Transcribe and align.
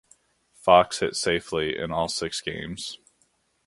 Fox 0.55 0.97
hit 1.01 1.15
safely 1.15 1.77
in 1.77 1.91
all 1.91 2.07
six 2.09 2.41
games. 2.41 2.97